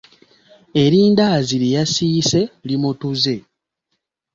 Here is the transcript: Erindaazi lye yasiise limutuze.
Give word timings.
Erindaazi 0.83 1.55
lye 1.61 1.69
yasiise 1.75 2.41
limutuze. 2.67 3.35